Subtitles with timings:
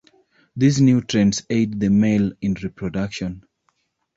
[0.55, 3.43] These nutrients aid the male in reproduction.